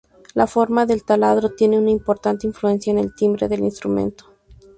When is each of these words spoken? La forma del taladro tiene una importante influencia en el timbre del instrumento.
La 0.33 0.47
forma 0.47 0.87
del 0.87 1.03
taladro 1.03 1.51
tiene 1.51 1.77
una 1.77 1.91
importante 1.91 2.47
influencia 2.47 2.89
en 2.89 2.97
el 2.97 3.13
timbre 3.13 3.47
del 3.47 3.59
instrumento. 3.59 4.33